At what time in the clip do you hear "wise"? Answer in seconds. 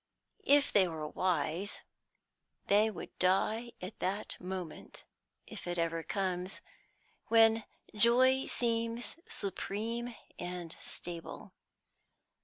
1.07-1.81